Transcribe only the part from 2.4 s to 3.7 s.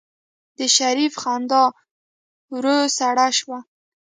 ورو سړه شوه.